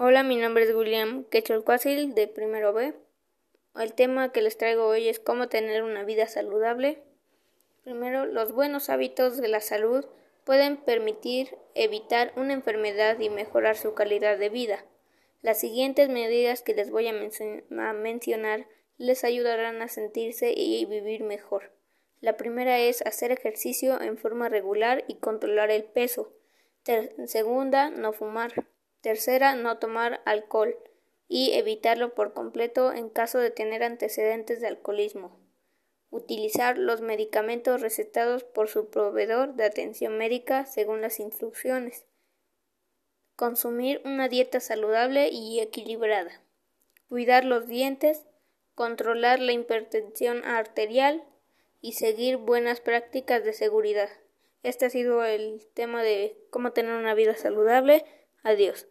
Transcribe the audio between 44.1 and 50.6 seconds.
dieta saludable y equilibrada. Cuidar los dientes. Controlar la hipertensión